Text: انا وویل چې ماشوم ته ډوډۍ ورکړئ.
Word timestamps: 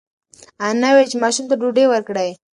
انا 0.67 0.89
وویل 0.91 1.07
چې 1.11 1.17
ماشوم 1.23 1.45
ته 1.49 1.55
ډوډۍ 1.61 1.85
ورکړئ. 1.89 2.29